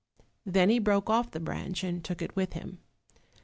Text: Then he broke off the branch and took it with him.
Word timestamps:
Then 0.47 0.71
he 0.71 0.79
broke 0.79 1.11
off 1.11 1.29
the 1.29 1.39
branch 1.39 1.83
and 1.83 2.03
took 2.03 2.23
it 2.23 2.35
with 2.35 2.53
him. 2.53 2.79